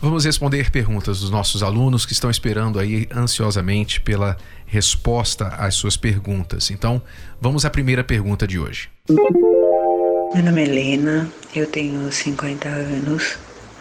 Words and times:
Vamos 0.00 0.24
responder 0.24 0.70
perguntas 0.70 1.20
dos 1.20 1.30
nossos 1.30 1.62
alunos 1.62 2.04
que 2.04 2.12
estão 2.12 2.30
esperando 2.30 2.78
aí 2.78 3.08
ansiosamente 3.14 4.00
pela 4.00 4.36
resposta 4.66 5.46
às 5.48 5.74
suas 5.74 5.96
perguntas. 5.96 6.70
Então, 6.70 7.00
vamos 7.40 7.64
à 7.64 7.70
primeira 7.70 8.04
pergunta 8.04 8.46
de 8.46 8.58
hoje. 8.58 8.90
Meu 9.08 10.44
nome 10.44 10.60
é 10.60 10.64
Helena, 10.64 11.30
eu 11.54 11.66
tenho 11.66 12.12
50 12.12 12.68
anos. 12.68 13.38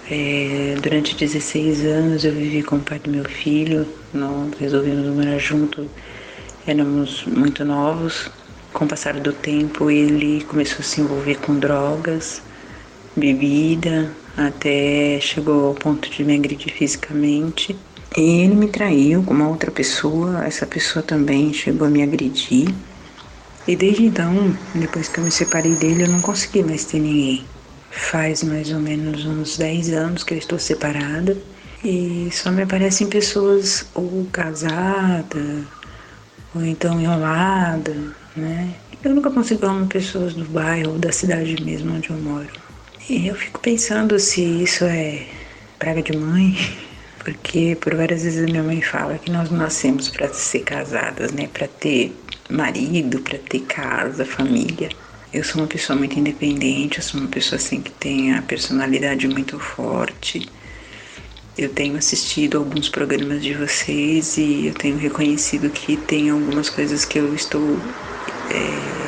É, 0.09 0.77
durante 0.81 1.15
16 1.15 1.83
anos 1.85 2.23
eu 2.23 2.31
vivi 2.31 2.63
com 2.63 2.77
o 2.77 2.79
pai 2.79 2.99
do 2.99 3.09
meu 3.09 3.25
filho, 3.25 3.87
nós 4.13 4.53
resolvemos 4.59 5.07
morar 5.07 5.39
junto, 5.39 5.89
éramos 6.65 7.25
muito 7.25 7.65
novos. 7.65 8.29
Com 8.71 8.85
o 8.85 8.87
passar 8.87 9.19
do 9.19 9.33
tempo 9.33 9.89
ele 9.89 10.43
começou 10.43 10.79
a 10.79 10.83
se 10.83 11.01
envolver 11.01 11.35
com 11.39 11.57
drogas, 11.57 12.41
bebida, 13.15 14.15
até 14.35 15.19
chegou 15.21 15.67
ao 15.67 15.75
ponto 15.75 16.09
de 16.09 16.23
me 16.23 16.35
agredir 16.35 16.73
fisicamente. 16.73 17.75
E 18.17 18.21
ele 18.21 18.55
me 18.55 18.67
traiu 18.67 19.23
com 19.23 19.33
uma 19.33 19.49
outra 19.49 19.71
pessoa, 19.71 20.45
essa 20.45 20.65
pessoa 20.65 21.03
também 21.03 21.53
chegou 21.53 21.87
a 21.87 21.89
me 21.89 22.01
agredir. 22.03 22.73
E 23.67 23.75
desde 23.75 24.05
então, 24.05 24.57
depois 24.73 25.07
que 25.07 25.19
eu 25.19 25.23
me 25.23 25.31
separei 25.31 25.75
dele, 25.75 26.03
eu 26.03 26.07
não 26.07 26.21
consegui 26.21 26.63
mais 26.63 26.85
ter 26.85 26.99
ninguém. 26.99 27.47
Faz 27.89 28.43
mais 28.43 28.71
ou 28.71 28.79
menos 28.79 29.25
uns 29.25 29.57
10 29.57 29.89
anos 29.89 30.23
que 30.23 30.33
eu 30.33 30.37
estou 30.37 30.59
separada 30.59 31.37
e 31.83 32.29
só 32.31 32.51
me 32.51 32.61
aparecem 32.63 33.07
pessoas 33.09 33.89
ou 33.93 34.25
casadas 34.31 35.65
ou 36.53 36.63
então 36.63 36.99
enrolada, 36.99 37.93
né? 38.35 38.75
Eu 39.03 39.13
nunca 39.15 39.31
consigo 39.31 39.65
arrumar 39.65 39.87
pessoas 39.87 40.33
do 40.33 40.45
bairro 40.45 40.93
ou 40.93 40.99
da 40.99 41.11
cidade 41.11 41.61
mesmo 41.63 41.93
onde 41.93 42.09
eu 42.09 42.17
moro. 42.17 42.64
Eu 43.07 43.35
fico 43.35 43.59
pensando 43.59 44.17
se 44.19 44.41
isso 44.41 44.83
é 44.83 45.27
praga 45.77 46.01
de 46.01 46.17
mãe, 46.17 46.55
porque 47.23 47.77
por 47.79 47.93
várias 47.95 48.23
vezes 48.23 48.49
minha 48.49 48.63
mãe 48.63 48.81
fala 48.81 49.19
que 49.19 49.29
nós 49.31 49.51
nascemos 49.51 50.09
para 50.09 50.33
ser 50.33 50.61
casadas, 50.61 51.31
né? 51.31 51.47
Para 51.47 51.67
ter 51.67 52.15
marido, 52.49 53.19
para 53.19 53.37
ter 53.37 53.61
casa, 53.61 54.25
família. 54.25 54.89
Eu 55.31 55.43
sou 55.43 55.61
uma 55.61 55.67
pessoa 55.67 55.97
muito 55.97 56.17
independente, 56.17 56.97
eu 56.97 57.03
sou 57.03 57.19
uma 57.19 57.29
pessoa 57.29 57.57
assim 57.57 57.81
que 57.81 57.91
tem 57.91 58.33
a 58.33 58.41
personalidade 58.41 59.27
muito 59.27 59.59
forte. 59.59 60.49
Eu 61.57 61.69
tenho 61.73 61.97
assistido 61.97 62.57
alguns 62.57 62.89
programas 62.89 63.43
de 63.43 63.53
vocês 63.53 64.37
e 64.37 64.65
eu 64.67 64.73
tenho 64.73 64.97
reconhecido 64.97 65.69
que 65.69 65.95
tem 65.95 66.29
algumas 66.29 66.69
coisas 66.69 67.05
que 67.05 67.19
eu 67.19 67.33
estou 67.35 67.93
é, 68.49 69.04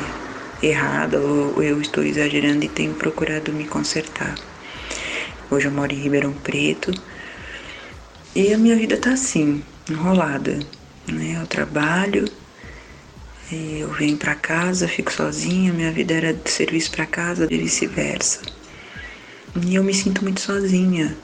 errada 0.62 1.20
ou 1.20 1.62
eu 1.62 1.80
estou 1.80 2.04
exagerando 2.04 2.64
e 2.64 2.68
tenho 2.68 2.94
procurado 2.94 3.52
me 3.52 3.66
consertar. 3.66 4.34
Hoje 5.50 5.66
eu 5.66 5.72
moro 5.72 5.92
em 5.92 5.96
Ribeirão 5.96 6.32
Preto 6.32 6.92
e 8.34 8.52
a 8.52 8.58
minha 8.58 8.76
vida 8.76 8.96
tá 8.96 9.12
assim, 9.12 9.62
enrolada. 9.88 10.58
Né? 11.06 11.38
Eu 11.40 11.46
trabalho, 11.46 12.24
eu 13.50 13.88
venho 13.92 14.16
para 14.16 14.34
casa, 14.34 14.86
fico 14.86 15.12
sozinha, 15.12 15.72
minha 15.72 15.90
vida 15.90 16.14
era 16.14 16.34
de 16.34 16.50
serviço 16.50 16.90
para 16.90 17.06
casa 17.06 17.46
e 17.50 17.56
vice-versa. 17.56 18.40
E 19.64 19.74
eu 19.74 19.82
me 19.82 19.94
sinto 19.94 20.22
muito 20.22 20.40
sozinha. 20.40 21.16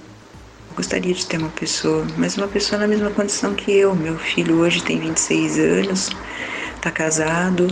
Eu 0.71 0.77
gostaria 0.77 1.13
de 1.13 1.27
ter 1.27 1.37
uma 1.39 1.51
pessoa, 1.51 2.07
mas 2.17 2.37
uma 2.37 2.49
pessoa 2.49 2.81
na 2.81 2.89
mesma 2.89 3.11
condição 3.11 3.55
que 3.55 3.71
eu. 3.71 3.95
Meu 3.95 4.19
filho 4.19 4.57
hoje 4.57 4.83
tem 4.83 4.99
26 4.99 5.59
anos, 5.59 6.11
está 6.77 6.91
casado. 6.91 7.69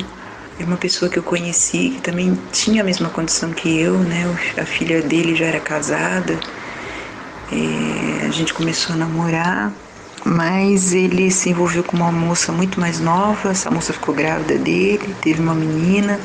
É 0.59 0.65
uma 0.65 0.77
pessoa 0.77 1.11
que 1.11 1.19
eu 1.19 1.23
conheci 1.23 1.91
que 1.97 2.03
também 2.03 2.39
tinha 2.53 2.83
a 2.83 2.85
mesma 2.85 3.09
condição 3.09 3.51
que 3.51 3.81
eu, 3.81 3.99
né? 3.99 4.25
A 4.57 4.65
filha 4.65 5.03
dele 5.03 5.35
já 5.35 5.47
era 5.47 5.61
casada. 5.61 6.39
É, 7.51 8.27
a 8.27 8.31
gente 8.31 8.55
começou 8.55 8.95
a 8.95 8.99
namorar 8.99 9.73
mas 10.25 10.93
ele 10.93 11.31
se 11.31 11.51
envolveu 11.51 11.83
com 11.83 11.97
uma 11.97 12.13
moça 12.13 12.53
muito 12.53 12.79
mais 12.81 13.01
nova. 13.01 13.51
Essa 13.51 13.71
moça 13.71 13.93
ficou 13.93 14.15
grávida 14.15 14.57
dele, 14.57 15.15
teve 15.21 15.41
uma 15.41 15.55
menina. 15.55 16.19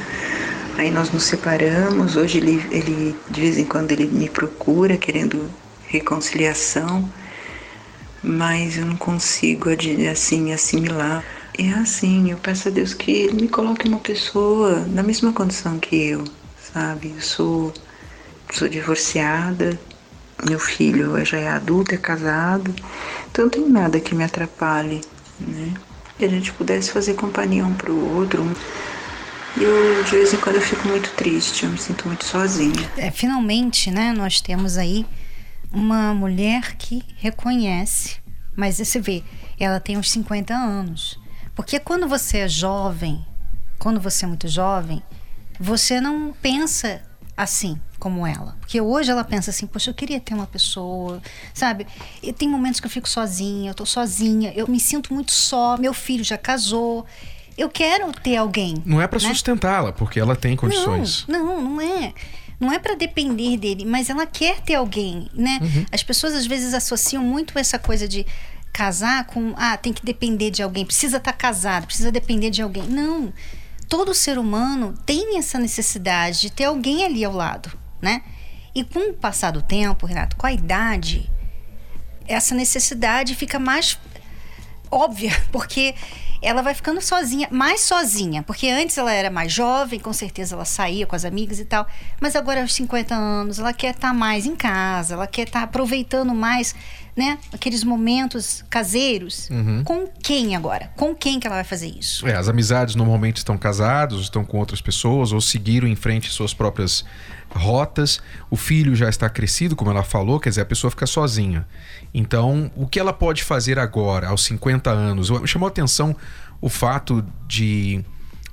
Aí 0.77 0.91
nós 0.91 1.11
nos 1.11 1.23
separamos. 1.23 2.16
Hoje 2.16 2.37
ele, 2.37 2.63
ele 2.71 3.16
de 3.29 3.41
vez 3.41 3.57
em 3.57 3.66
quando 3.66 3.91
ele 3.91 4.05
me 4.05 4.29
procura 4.29 4.97
querendo 4.97 5.49
reconciliação, 5.87 7.09
mas 8.23 8.77
eu 8.77 8.85
não 8.85 8.95
consigo 8.95 9.69
assim 10.11 10.53
assimilar. 10.53 11.23
É 11.57 11.69
assim, 11.73 12.29
eu 12.29 12.38
peço 12.38 12.68
a 12.68 12.72
Deus 12.72 12.94
que 12.94 13.12
ele 13.12 13.41
me 13.41 13.47
coloque 13.47 13.88
uma 13.88 14.00
pessoa 14.00 14.85
na 14.88 15.01
mesma 15.01 15.34
condição 15.34 15.79
que 15.79 15.95
eu, 15.95 16.23
sabe? 16.72 17.13
Eu 17.16 17.22
sou 17.22 17.73
sou 18.53 18.69
divorciada, 18.69 19.78
meu 20.47 20.59
filho 20.59 21.23
já 21.25 21.38
é 21.38 21.50
adulto, 21.50 21.96
é 21.96 21.97
casado, 21.97 22.73
então 23.29 23.46
não 23.46 23.50
tem 23.51 23.67
nada 23.67 24.00
que 24.00 24.13
me 24.13 24.23
atrapalhe, 24.23 25.01
né? 25.40 25.73
Que 26.17 26.25
a 26.25 26.29
gente 26.29 26.53
pudesse 26.53 26.91
fazer 26.91 27.16
companhia 27.16 27.66
um 27.66 27.73
pro 27.73 27.96
outro. 28.16 28.44
E 29.57 29.63
eu, 29.63 30.03
de 30.03 30.12
vez 30.12 30.34
em 30.34 30.38
quando, 30.38 30.56
eu 30.56 30.62
fico 30.62 30.88
muito 30.88 31.09
triste, 31.12 31.63
eu 31.63 31.72
me 31.72 31.78
sinto 31.78 32.07
muito 32.07 32.23
sozinha. 32.23 32.91
É, 32.96 33.09
finalmente, 33.09 33.90
né, 33.90 34.13
nós 34.16 34.40
temos 34.40 34.78
aí 34.78 35.06
uma 35.72 36.13
mulher 36.13 36.75
que 36.78 37.03
reconhece, 37.17 38.17
mas 38.56 38.78
você 38.78 39.00
vê, 39.00 39.23
ela 39.59 39.79
tem 39.79 39.97
uns 39.97 40.12
50 40.12 40.53
anos. 40.53 41.19
Porque 41.57 41.79
quando 41.79 42.07
você 42.07 42.38
é 42.38 42.47
jovem, 42.47 43.25
quando 43.79 44.00
você 44.00 44.25
é 44.25 44.28
muito 44.28 44.47
jovem, 44.47 45.01
você 45.59 46.00
não 46.00 46.31
pensa 46.40 47.01
assim 47.35 47.81
como 48.00 48.28
ela. 48.28 48.56
Porque 48.59 48.79
hoje 48.79 49.09
ela 49.09 49.23
pensa 49.23 49.50
assim, 49.50 49.66
poxa, 49.66 49.90
eu 49.90 49.94
queria 49.96 50.19
ter 50.19 50.35
uma 50.35 50.46
pessoa, 50.46 51.19
sabe? 51.56 51.88
E 52.22 52.31
tem 52.31 52.47
momentos 52.47 52.79
que 52.79 52.85
eu 52.85 52.91
fico 52.91 53.09
sozinha, 53.09 53.72
eu 53.72 53.73
tô 53.73 53.88
sozinha, 53.88 54.53
eu 54.56 54.67
me 54.67 54.79
sinto 54.79 55.12
muito 55.12 55.31
só, 55.31 55.78
meu 55.78 55.96
filho 55.96 56.23
já 56.23 56.38
casou. 56.38 57.07
Eu 57.57 57.69
quero 57.69 58.12
ter 58.13 58.38
alguém. 58.38 58.75
Não 58.85 59.01
é 59.01 59.07
para 59.07 59.19
né? 59.19 59.29
sustentá-la, 59.29 59.91
porque 59.91 60.19
ela 60.19 60.35
tem 60.35 60.56
condições. 60.56 61.25
Não, 61.28 61.44
não, 61.44 61.62
não 61.62 61.81
é. 61.81 62.13
Não 62.59 62.72
é 62.72 62.78
para 62.78 62.94
depender 62.94 63.57
dele, 63.57 63.84
mas 63.84 64.12
ela 64.12 64.28
quer 64.28 64.62
ter 64.62 64.75
alguém, 64.75 65.28
né? 65.34 65.59
Uhum. 65.59 65.85
As 65.91 66.03
pessoas 66.03 66.34
às 66.34 66.46
vezes 66.46 66.75
associam 66.75 67.23
muito 67.23 67.57
essa 67.57 67.79
coisa 67.79 68.07
de 68.07 68.25
casar 68.77 69.25
com, 69.25 69.55
ah, 69.57 69.75
tem 69.75 69.91
que 69.91 70.05
depender 70.05 70.51
de 70.51 70.61
alguém, 70.61 70.85
precisa 70.85 71.17
estar 71.17 71.31
tá 71.31 71.38
casado, 71.38 71.88
precisa 71.88 72.11
depender 72.11 72.51
de 72.51 72.61
alguém. 72.61 72.83
Não 72.83 73.33
todo 73.88 74.13
ser 74.13 74.38
humano 74.38 74.93
tem 75.05 75.38
essa 75.38 75.57
necessidade 75.57 76.41
de 76.41 76.51
ter 76.51 76.65
alguém 76.65 77.03
ali 77.03 77.23
ao 77.23 77.33
lado, 77.33 77.71
né? 78.01 78.21
E 78.75 78.83
com 78.83 79.09
o 79.09 79.13
passar 79.13 79.51
do 79.51 79.61
tempo, 79.61 80.05
Renato, 80.05 80.35
com 80.35 80.45
a 80.45 80.53
idade, 80.53 81.29
essa 82.27 82.53
necessidade 82.53 83.33
fica 83.33 83.57
mais 83.57 83.99
óbvia, 84.91 85.31
porque 85.51 85.95
ela 86.41 86.61
vai 86.61 86.75
ficando 86.75 87.01
sozinha, 87.01 87.47
mais 87.49 87.81
sozinha, 87.81 88.43
porque 88.43 88.69
antes 88.69 88.95
ela 88.97 89.11
era 89.11 89.31
mais 89.31 89.51
jovem, 89.51 89.99
com 89.99 90.13
certeza 90.13 90.53
ela 90.53 90.66
saía 90.66 91.07
com 91.07 91.16
as 91.16 91.25
amigas 91.25 91.59
e 91.59 91.66
tal, 91.66 91.87
mas 92.21 92.35
agora 92.35 92.61
aos 92.61 92.73
50 92.75 93.16
anos 93.16 93.57
ela 93.57 93.73
quer 93.73 93.95
estar 93.95 94.09
tá 94.09 94.13
mais 94.13 94.45
em 94.45 94.55
casa, 94.55 95.16
ela 95.16 95.25
quer 95.25 95.47
estar 95.47 95.61
tá 95.61 95.66
aproveitando 95.66 96.35
mais, 96.35 96.75
né, 97.17 97.40
aqueles 97.52 97.84
momentos 97.84 98.64
caseiros. 98.69 99.49
Uhum. 99.49 99.84
Com 99.84 100.08
quem 100.08 100.55
agora? 100.55 100.91
Com 100.96 101.16
quem 101.16 101.40
que 101.40 101.47
ela 101.47 101.55
vai 101.55 101.64
fazer 101.64 101.87
isso? 101.87 102.28
É, 102.28 102.35
as 102.35 102.47
amizades 102.47 102.93
normalmente 102.93 103.37
estão 103.37 103.58
casados, 103.58 104.22
estão 104.22 104.46
com 104.46 104.59
outras 104.59 104.79
pessoas 104.79 105.31
ou 105.31 105.41
seguiram 105.41 105.87
em 105.87 105.96
frente 105.96 106.29
suas 106.29 106.53
próprias 106.53 107.03
rotas. 107.49 108.19
O 108.52 108.55
filho 108.55 108.96
já 108.96 109.09
está 109.09 109.28
crescido, 109.28 109.75
como 109.75 109.90
ela 109.90 110.03
falou, 110.03 110.40
quer 110.40 110.49
dizer, 110.49 110.61
a 110.61 110.66
pessoa 110.66 110.91
fica 110.91 111.08
sozinha. 111.08 111.67
Então, 112.14 112.72
o 112.75 112.85
que 112.85 112.99
ela 112.99 113.11
pode 113.11 113.43
fazer 113.43 113.79
agora, 113.79 114.28
aos 114.28 114.43
50 114.43 114.91
anos? 114.91 115.31
Chamou 115.46 115.66
a 115.66 115.72
atenção 115.72 116.16
o 116.61 116.69
fato 116.69 117.25
de 117.47 118.05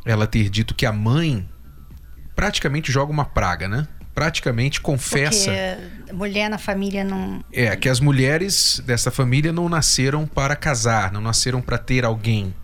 ela 0.07 0.27
ter 0.27 0.49
dito 0.49 0.75
que 0.75 0.87
a 0.87 0.93
mãe 0.93 1.47
praticamente 2.35 2.91
joga 2.91 3.13
uma 3.13 3.27
praga, 3.27 3.69
né? 3.69 3.87
Praticamente 4.15 4.81
confessa. 4.81 5.51
Porque 5.51 6.13
mulher 6.13 6.49
na 6.49 6.59
família 6.59 7.03
não. 7.03 7.45
É, 7.53 7.75
que 7.75 7.89
as 7.89 7.99
mulheres 8.01 8.81
dessa 8.87 9.11
família 9.11 9.53
não 9.53 9.69
nasceram 9.69 10.27
para 10.27 10.55
casar, 10.55 11.13
não 11.13 11.21
nasceram 11.21 11.61
para 11.61 11.79
ter 11.79 12.05
alguém. 12.05 12.55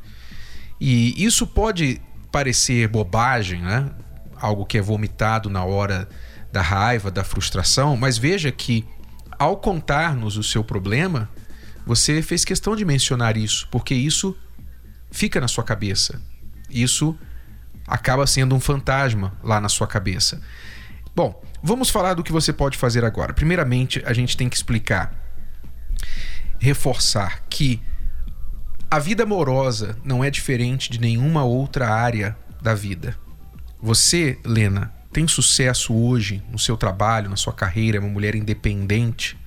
E 0.80 1.22
isso 1.22 1.46
pode 1.46 2.00
parecer 2.30 2.88
bobagem, 2.88 3.60
né? 3.60 3.90
Algo 4.36 4.64
que 4.64 4.78
é 4.78 4.80
vomitado 4.80 5.50
na 5.50 5.64
hora 5.64 6.08
da 6.52 6.62
raiva, 6.62 7.10
da 7.10 7.22
frustração, 7.22 7.96
mas 7.96 8.16
veja 8.16 8.50
que 8.50 8.86
ao 9.38 9.56
contar-nos 9.56 10.36
o 10.36 10.42
seu 10.42 10.62
problema, 10.62 11.28
você 11.86 12.22
fez 12.22 12.44
questão 12.44 12.76
de 12.76 12.84
mencionar 12.84 13.36
isso, 13.36 13.68
porque 13.70 13.94
isso 13.94 14.36
fica 15.10 15.40
na 15.40 15.48
sua 15.48 15.64
cabeça. 15.64 16.20
Isso 16.68 17.16
acaba 17.86 18.26
sendo 18.26 18.54
um 18.54 18.60
fantasma 18.60 19.32
lá 19.42 19.60
na 19.60 19.68
sua 19.68 19.86
cabeça. 19.86 20.40
Bom, 21.14 21.42
vamos 21.62 21.90
falar 21.90 22.14
do 22.14 22.22
que 22.22 22.32
você 22.32 22.52
pode 22.52 22.78
fazer 22.78 23.04
agora. 23.04 23.34
Primeiramente, 23.34 24.02
a 24.06 24.12
gente 24.12 24.36
tem 24.36 24.48
que 24.48 24.56
explicar, 24.56 25.12
reforçar 26.58 27.42
que 27.48 27.82
a 28.90 28.98
vida 28.98 29.22
amorosa 29.22 29.96
não 30.04 30.24
é 30.24 30.30
diferente 30.30 30.90
de 30.90 31.00
nenhuma 31.00 31.44
outra 31.44 31.88
área 31.88 32.36
da 32.60 32.74
vida. 32.74 33.16
Você, 33.80 34.38
Lena, 34.44 34.92
tem 35.12 35.26
sucesso 35.26 35.94
hoje 35.94 36.42
no 36.50 36.58
seu 36.58 36.76
trabalho, 36.76 37.30
na 37.30 37.36
sua 37.36 37.52
carreira, 37.52 37.96
é 37.98 38.00
uma 38.00 38.08
mulher 38.08 38.34
independente. 38.34 39.38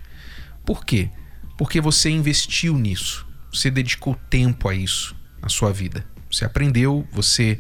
Por 0.66 0.86
quê? 0.86 1.10
Porque 1.58 1.80
você 1.80 2.10
investiu 2.10 2.78
nisso. 2.78 3.28
Você 3.52 3.70
dedicou 3.70 4.16
tempo 4.30 4.68
a 4.68 4.74
isso 4.74 5.16
na 5.42 5.50
sua 5.50 5.72
vida. 5.72 6.06
Você 6.32 6.46
aprendeu, 6.46 7.08
você 7.12 7.60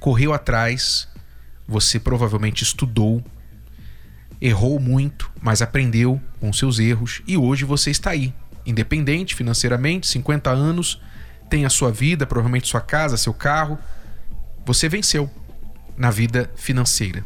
correu 0.00 0.32
atrás, 0.32 1.08
você 1.68 2.00
provavelmente 2.00 2.62
estudou, 2.62 3.22
errou 4.40 4.78
muito, 4.78 5.30
mas 5.40 5.62
aprendeu 5.62 6.20
com 6.40 6.52
seus 6.52 6.78
erros 6.78 7.22
e 7.26 7.36
hoje 7.36 7.64
você 7.64 7.90
está 7.90 8.10
aí, 8.10 8.34
independente 8.64 9.34
financeiramente, 9.34 10.06
50 10.06 10.50
anos, 10.50 11.00
tem 11.48 11.64
a 11.64 11.70
sua 11.70 11.90
vida, 11.90 12.26
provavelmente 12.26 12.68
sua 12.68 12.80
casa, 12.80 13.16
seu 13.16 13.32
carro. 13.32 13.78
Você 14.64 14.88
venceu 14.88 15.30
na 15.96 16.10
vida 16.10 16.50
financeira. 16.56 17.24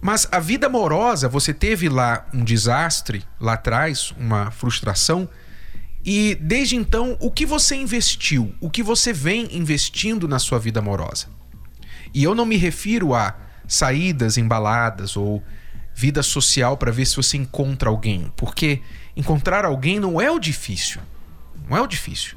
Mas 0.00 0.26
a 0.30 0.38
vida 0.38 0.66
amorosa, 0.66 1.28
você 1.28 1.52
teve 1.52 1.88
lá 1.88 2.26
um 2.32 2.44
desastre 2.44 3.24
lá 3.40 3.54
atrás, 3.54 4.12
uma 4.18 4.50
frustração, 4.50 5.28
e 6.04 6.36
desde 6.40 6.76
então, 6.76 7.16
o 7.20 7.30
que 7.30 7.44
você 7.44 7.74
investiu? 7.74 8.54
O 8.60 8.70
que 8.70 8.82
você 8.82 9.12
vem 9.12 9.48
investindo 9.56 10.28
na 10.28 10.38
sua 10.38 10.58
vida 10.58 10.78
amorosa? 10.78 11.26
E 12.14 12.22
eu 12.22 12.34
não 12.34 12.46
me 12.46 12.56
refiro 12.56 13.12
a 13.12 13.34
saídas 13.66 14.38
embaladas 14.38 15.16
ou 15.16 15.42
vida 15.96 16.22
social 16.22 16.76
para 16.76 16.92
ver 16.92 17.06
se 17.06 17.16
você 17.16 17.38
encontra 17.38 17.88
alguém, 17.88 18.30
porque 18.36 18.82
encontrar 19.16 19.64
alguém 19.64 19.98
não 19.98 20.20
é 20.20 20.30
o 20.30 20.38
difícil. 20.38 21.00
Não 21.68 21.76
é 21.76 21.80
o 21.80 21.86
difícil. 21.86 22.36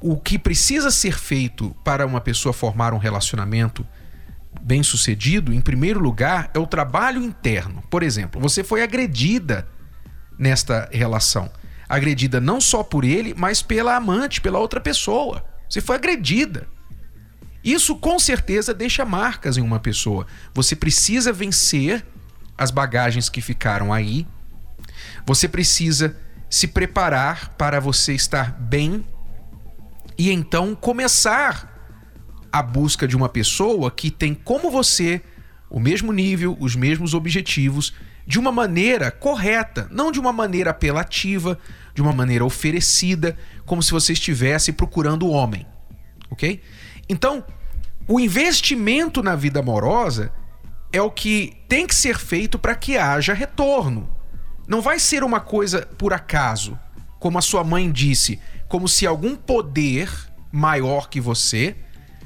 O 0.00 0.16
que 0.16 0.38
precisa 0.38 0.90
ser 0.90 1.16
feito 1.16 1.74
para 1.84 2.04
uma 2.04 2.20
pessoa 2.20 2.52
formar 2.52 2.92
um 2.92 2.98
relacionamento 2.98 3.86
bem 4.60 4.82
sucedido, 4.82 5.52
em 5.52 5.60
primeiro 5.60 6.00
lugar, 6.00 6.50
é 6.52 6.58
o 6.58 6.66
trabalho 6.66 7.22
interno. 7.22 7.82
Por 7.88 8.02
exemplo, 8.02 8.40
você 8.40 8.64
foi 8.64 8.82
agredida 8.82 9.68
nesta 10.36 10.88
relação 10.90 11.50
agredida 11.90 12.40
não 12.40 12.60
só 12.60 12.84
por 12.84 13.04
ele, 13.04 13.34
mas 13.36 13.62
pela 13.62 13.96
amante, 13.96 14.40
pela 14.40 14.60
outra 14.60 14.80
pessoa. 14.80 15.44
Você 15.68 15.80
foi 15.80 15.96
agredida. 15.96 16.68
Isso 17.64 17.96
com 17.96 18.16
certeza 18.16 18.72
deixa 18.72 19.04
marcas 19.04 19.58
em 19.58 19.60
uma 19.60 19.80
pessoa. 19.80 20.24
Você 20.54 20.76
precisa 20.76 21.32
vencer 21.32 22.06
as 22.60 22.70
bagagens 22.70 23.30
que 23.30 23.40
ficaram 23.40 23.90
aí. 23.90 24.26
Você 25.24 25.48
precisa 25.48 26.14
se 26.50 26.68
preparar 26.68 27.54
para 27.56 27.80
você 27.80 28.12
estar 28.12 28.52
bem 28.52 29.02
e 30.18 30.30
então 30.30 30.74
começar 30.74 31.74
a 32.52 32.62
busca 32.62 33.08
de 33.08 33.16
uma 33.16 33.30
pessoa 33.30 33.90
que 33.90 34.10
tem 34.10 34.34
como 34.34 34.70
você 34.70 35.22
o 35.70 35.80
mesmo 35.80 36.12
nível, 36.12 36.54
os 36.60 36.76
mesmos 36.76 37.14
objetivos, 37.14 37.94
de 38.26 38.38
uma 38.38 38.52
maneira 38.52 39.10
correta, 39.10 39.88
não 39.90 40.12
de 40.12 40.20
uma 40.20 40.32
maneira 40.32 40.70
apelativa, 40.70 41.58
de 41.94 42.02
uma 42.02 42.12
maneira 42.12 42.44
oferecida, 42.44 43.38
como 43.64 43.82
se 43.82 43.90
você 43.90 44.12
estivesse 44.12 44.70
procurando 44.70 45.26
o 45.26 45.30
homem. 45.30 45.66
Ok? 46.28 46.60
Então, 47.08 47.42
o 48.06 48.20
investimento 48.20 49.22
na 49.22 49.34
vida 49.34 49.60
amorosa 49.60 50.30
é 50.92 51.00
o 51.00 51.10
que 51.10 51.56
tem 51.68 51.86
que 51.86 51.94
ser 51.94 52.18
feito 52.18 52.58
para 52.58 52.74
que 52.74 52.96
haja 52.96 53.32
retorno. 53.32 54.08
Não 54.66 54.80
vai 54.80 54.98
ser 54.98 55.22
uma 55.24 55.40
coisa 55.40 55.86
por 55.98 56.12
acaso, 56.12 56.78
como 57.18 57.38
a 57.38 57.42
sua 57.42 57.62
mãe 57.62 57.90
disse, 57.90 58.40
como 58.68 58.88
se 58.88 59.06
algum 59.06 59.36
poder 59.36 60.10
maior 60.52 61.08
que 61.08 61.20
você 61.20 61.76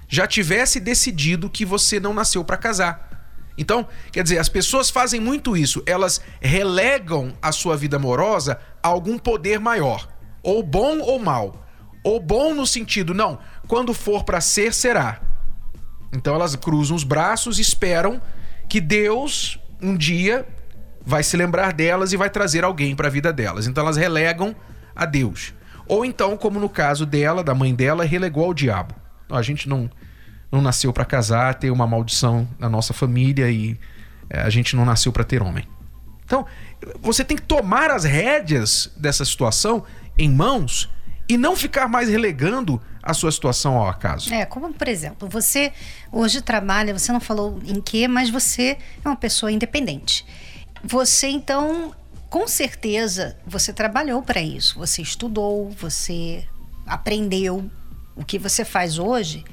já 0.09 0.27
tivesse 0.27 0.79
decidido 0.79 1.51
que 1.51 1.65
você 1.65 1.99
não 1.99 2.15
nasceu 2.15 2.45
para 2.45 2.57
casar. 2.57 3.11
Então, 3.57 3.87
quer 4.11 4.23
dizer, 4.23 4.39
as 4.39 4.49
pessoas 4.49 4.91
fazem 4.91 5.21
muito 5.21 5.57
isso, 5.57 5.83
elas 5.87 6.21
relegam 6.41 7.33
a 7.41 7.53
sua 7.53 7.77
vida 7.77 7.97
amorosa 7.97 8.59
a 8.83 8.89
algum 8.89 9.19
poder 9.19 9.61
maior, 9.61 10.09
ou 10.43 10.63
bom 10.63 10.99
ou 11.01 11.19
mal. 11.19 11.67
Ou 12.03 12.21
bom 12.21 12.53
no 12.53 12.67
sentido, 12.67 13.15
não, 13.15 13.39
quando 13.67 13.95
for 13.95 14.25
para 14.25 14.41
ser, 14.41 14.75
será. 14.75 15.21
Então 16.13 16.35
elas 16.35 16.55
cruzam 16.55 16.95
os 16.95 17.03
braços 17.03 17.59
esperam 17.59 18.21
que 18.75 18.81
Deus 18.81 19.57
um 19.81 19.97
dia 19.97 20.45
vai 21.07 21.23
se 21.23 21.37
lembrar 21.37 21.73
delas 21.73 22.13
e 22.13 22.17
vai 22.17 22.29
trazer 22.29 22.65
alguém 22.65 22.97
para 22.97 23.07
a 23.07 23.11
vida 23.11 23.33
delas. 23.33 23.69
Então 23.69 23.85
elas 23.85 23.97
relegam 23.97 24.53
a 24.97 25.07
Deus. 25.07 25.55
Ou 25.87 26.05
então, 26.05 26.37
como 26.37 26.59
no 26.59 26.69
caso 26.69 27.07
dela, 27.07 27.45
da 27.45 27.55
mãe 27.55 27.73
dela, 27.73 28.05
relegou 28.05 28.47
ao 28.47 28.53
diabo. 28.53 28.93
A 29.31 29.43
gente 29.43 29.69
não 29.69 29.89
não 30.51 30.61
nasceu 30.61 30.93
para 30.93 31.05
casar, 31.05 31.55
ter 31.55 31.71
uma 31.71 31.87
maldição 31.87 32.49
na 32.59 32.69
nossa 32.69 32.93
família 32.93 33.49
e 33.49 33.79
é, 34.29 34.41
a 34.41 34.51
gente 34.51 34.75
não 34.75 34.85
nasceu 34.85 35.13
para 35.13 35.23
ter 35.23 35.41
homem. 35.41 35.69
Então, 36.25 36.45
você 37.01 37.25
tem 37.25 37.37
que 37.37 37.45
tomar 37.45 37.93
as 37.93 38.03
rédeas 38.03 38.93
dessa 38.97 39.25
situação 39.25 39.85
em 40.19 40.29
mãos 40.29 40.91
e 41.29 41.37
não 41.37 41.55
ficar 41.55 41.87
mais 41.87 42.09
relegando 42.09 42.83
a 43.05 43.13
sua 43.13 43.31
situação 43.31 43.77
ao 43.77 43.89
acaso. 43.89 44.33
É, 44.33 44.47
como 44.47 44.73
por 44.73 44.89
exemplo, 44.89 45.29
você 45.29 45.73
hoje 46.11 46.41
trabalha, 46.41 46.97
você 46.97 47.13
não 47.13 47.21
falou 47.21 47.61
em 47.65 47.81
quê, 47.81 48.09
mas 48.09 48.31
você 48.31 48.79
é 49.05 49.09
uma 49.09 49.17
pessoa 49.17 49.53
independente. 49.53 50.25
Você 50.83 51.29
então, 51.29 51.95
com 52.31 52.49
certeza, 52.49 53.37
você 53.47 53.73
trabalhou 53.73 54.23
para 54.23 54.41
isso. 54.41 54.79
Você 54.79 55.03
estudou, 55.03 55.71
você 55.71 56.45
aprendeu. 56.87 57.71
O 58.17 58.25
que 58.25 58.39
você 58.39 58.65
faz 58.65 58.99
hoje 58.99 59.45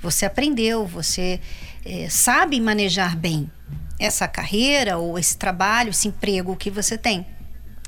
você 0.00 0.26
aprendeu, 0.26 0.86
você 0.86 1.40
é, 1.84 2.08
sabe 2.08 2.60
manejar 2.60 3.16
bem 3.16 3.50
essa 3.98 4.28
carreira 4.28 4.98
ou 4.98 5.18
esse 5.18 5.36
trabalho, 5.36 5.90
esse 5.90 6.08
emprego 6.08 6.54
que 6.54 6.70
você 6.70 6.98
tem. 6.98 7.26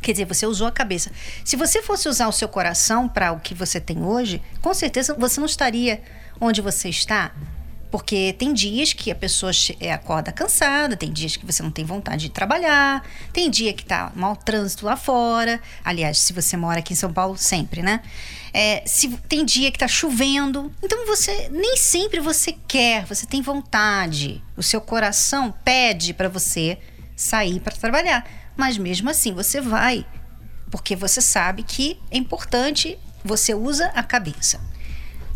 Quer 0.01 0.13
dizer, 0.13 0.25
você 0.25 0.47
usou 0.47 0.67
a 0.67 0.73
cabeça. 0.73 1.11
Se 1.45 1.57
você 1.57 1.83
fosse 1.83 2.09
usar 2.09 2.29
o 2.29 2.33
seu 2.33 2.49
coração 2.49 3.09
para 3.09 3.33
o 3.33 3.41
que 3.41 3.55
você 3.55 3.81
tem 3.81 4.03
hoje, 4.03 4.41
com 4.63 4.73
certeza 4.73 5.15
você 5.15 5.41
não 5.41 5.47
estaria 5.47 6.01
onde 6.41 6.61
você 6.61 6.89
está. 6.89 7.33
Porque 7.91 8.35
tem 8.39 8.53
dias 8.53 8.93
que 8.93 9.11
a 9.11 9.15
pessoa 9.15 9.51
é, 9.81 9.93
acorda 9.93 10.31
cansada, 10.31 10.97
tem 10.97 11.11
dias 11.11 11.37
que 11.37 11.47
você 11.47 11.63
não 11.63 11.71
tem 11.71 11.85
vontade 11.85 12.23
de 12.23 12.31
trabalhar, 12.31 13.03
tem 13.33 13.51
dia 13.51 13.73
que 13.73 13.85
tá 13.85 14.13
mau 14.15 14.37
trânsito 14.37 14.85
lá 14.85 14.95
fora. 14.95 15.61
Aliás, 15.83 16.19
se 16.19 16.33
você 16.35 16.57
mora 16.57 16.81
aqui 16.81 16.93
em 16.93 16.97
São 16.97 17.13
Paulo, 17.13 17.39
sempre, 17.39 17.83
né? 17.83 18.03
É, 18.53 18.83
se 18.87 19.09
tem 19.29 19.45
dia 19.45 19.73
que 19.73 19.79
tá 19.79 19.89
chovendo. 19.89 20.71
Então 20.83 21.07
você 21.07 21.49
nem 21.51 21.77
sempre 21.77 22.21
você 22.21 22.55
quer, 22.67 23.07
você 23.07 23.27
tem 23.27 23.41
vontade. 23.41 24.43
O 24.55 24.63
seu 24.63 24.81
coração 24.81 25.53
pede 25.65 26.13
para 26.13 26.29
você 26.29 26.79
sair 27.17 27.59
para 27.59 27.75
trabalhar. 27.75 28.25
Mas 28.59 28.77
mesmo 28.77 29.09
assim 29.09 29.33
você 29.33 29.61
vai. 29.61 30.05
Porque 30.69 30.97
você 30.97 31.21
sabe 31.21 31.63
que 31.63 31.99
é 32.11 32.19
importante, 32.19 32.99
você 33.25 33.55
usa 33.55 33.87
a 33.95 34.03
cabeça. 34.03 34.61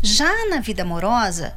Já 0.01 0.49
na 0.49 0.59
vida 0.59 0.81
amorosa, 0.83 1.55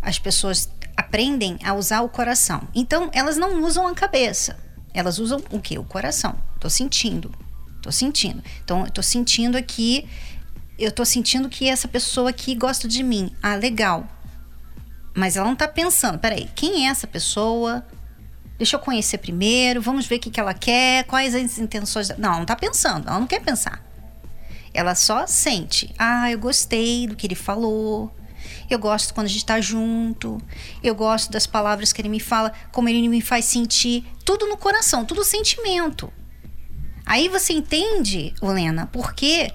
as 0.00 0.20
pessoas 0.20 0.70
aprendem 0.96 1.58
a 1.64 1.74
usar 1.74 2.02
o 2.02 2.08
coração. 2.08 2.62
Então, 2.72 3.10
elas 3.12 3.36
não 3.36 3.64
usam 3.64 3.88
a 3.88 3.94
cabeça. 3.94 4.56
Elas 4.94 5.18
usam 5.18 5.42
o 5.50 5.60
que? 5.60 5.76
O 5.76 5.84
coração. 5.84 6.38
Tô 6.60 6.70
sentindo. 6.70 7.34
Tô 7.82 7.90
sentindo. 7.90 8.42
Então, 8.62 8.84
eu 8.84 8.90
tô 8.90 9.02
sentindo 9.02 9.58
aqui. 9.58 10.08
Eu 10.78 10.92
tô 10.92 11.04
sentindo 11.04 11.48
que 11.48 11.68
essa 11.68 11.88
pessoa 11.88 12.30
aqui 12.30 12.54
gosta 12.54 12.86
de 12.86 13.02
mim. 13.02 13.34
Ah, 13.42 13.56
legal. 13.56 14.06
Mas 15.12 15.36
ela 15.36 15.48
não 15.48 15.56
tá 15.56 15.66
pensando, 15.66 16.20
peraí, 16.20 16.48
quem 16.54 16.86
é 16.86 16.90
essa 16.90 17.06
pessoa? 17.06 17.84
Deixa 18.60 18.76
eu 18.76 18.80
conhecer 18.80 19.16
primeiro, 19.16 19.80
vamos 19.80 20.04
ver 20.04 20.16
o 20.16 20.20
que, 20.20 20.30
que 20.30 20.38
ela 20.38 20.52
quer, 20.52 21.04
quais 21.04 21.34
as 21.34 21.56
intenções. 21.56 22.10
Não, 22.18 22.28
ela 22.28 22.38
não 22.40 22.44
tá 22.44 22.54
pensando, 22.54 23.08
ela 23.08 23.18
não 23.18 23.26
quer 23.26 23.40
pensar. 23.40 23.82
Ela 24.74 24.94
só 24.94 25.26
sente. 25.26 25.94
Ah, 25.98 26.30
eu 26.30 26.38
gostei 26.38 27.06
do 27.06 27.16
que 27.16 27.26
ele 27.26 27.34
falou. 27.34 28.14
Eu 28.68 28.78
gosto 28.78 29.14
quando 29.14 29.28
a 29.28 29.30
gente 29.30 29.38
está 29.38 29.62
junto. 29.62 30.36
Eu 30.82 30.94
gosto 30.94 31.32
das 31.32 31.46
palavras 31.46 31.90
que 31.90 32.02
ele 32.02 32.10
me 32.10 32.20
fala, 32.20 32.52
como 32.70 32.86
ele 32.90 33.08
me 33.08 33.22
faz 33.22 33.46
sentir. 33.46 34.04
Tudo 34.26 34.46
no 34.46 34.58
coração, 34.58 35.06
tudo 35.06 35.24
sentimento. 35.24 36.12
Aí 37.06 37.30
você 37.30 37.54
entende, 37.54 38.34
Helena, 38.42 38.84
por 38.88 39.14
que 39.14 39.50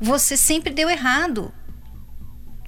você 0.00 0.36
sempre 0.36 0.72
deu 0.74 0.90
errado 0.90 1.54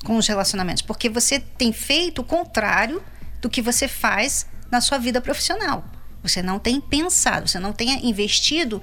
com 0.04 0.16
os 0.16 0.26
relacionamentos. 0.28 0.82
Porque 0.82 1.08
você 1.08 1.40
tem 1.40 1.72
feito 1.72 2.20
o 2.20 2.24
contrário 2.24 3.02
do 3.40 3.50
que 3.50 3.60
você 3.60 3.88
faz 3.88 4.46
na 4.70 4.80
sua 4.80 4.98
vida 4.98 5.20
profissional. 5.20 5.84
Você 6.22 6.42
não 6.42 6.58
tem 6.58 6.80
pensado, 6.80 7.48
você 7.48 7.58
não 7.58 7.72
tem 7.72 8.06
investido 8.08 8.80